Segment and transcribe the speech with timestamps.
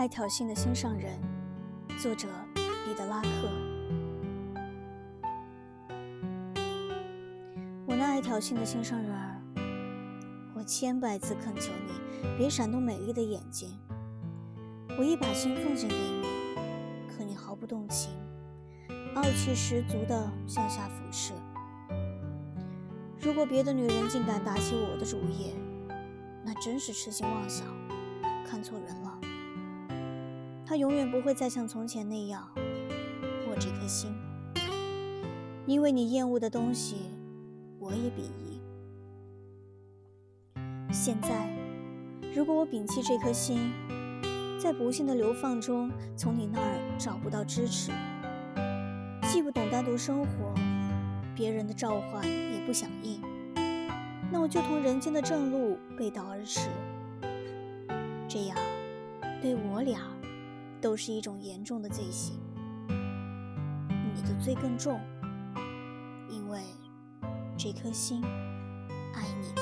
[0.00, 1.20] 爱挑衅的心上人，
[1.98, 3.28] 作者彼得拉克。
[7.84, 9.42] 我那爱挑衅的心上人儿，
[10.54, 11.92] 我千百次恳求你
[12.38, 13.78] 别闪动美丽的眼睛。
[14.98, 16.24] 我一把心奉献给你，
[17.14, 18.10] 可你毫不动情，
[19.16, 21.34] 傲气十足地向下俯视。
[23.20, 25.54] 如果别的女人竟敢打起我的主意，
[26.42, 27.66] 那真是痴心妄想，
[28.46, 29.19] 看错人了。
[30.70, 32.48] 他永远不会再像从前那样
[33.48, 34.14] 握这颗心，
[35.66, 37.10] 因为你厌恶的东西，
[37.80, 38.60] 我也鄙夷。
[40.92, 41.52] 现在，
[42.32, 43.72] 如果我摒弃这颗心，
[44.60, 47.90] 在不幸的流放中从你那儿找不到支持，
[49.22, 50.54] 既不懂单独生活，
[51.34, 53.20] 别人的召唤也不响应，
[54.30, 56.70] 那我就同人间的正路背道而驰。
[58.28, 58.56] 这样，
[59.42, 60.00] 对我俩。
[60.80, 62.38] 都是一种严重的罪行，
[64.14, 64.98] 你的罪更重，
[66.30, 66.62] 因为
[67.56, 68.24] 这颗心
[69.14, 69.59] 爱你。